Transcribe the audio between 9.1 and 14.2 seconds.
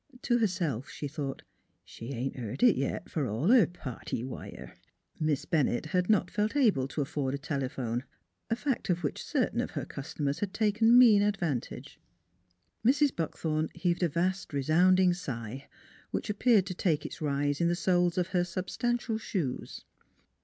certain of her customers had taken mean advantage. Mrs. Buckthorn heaved a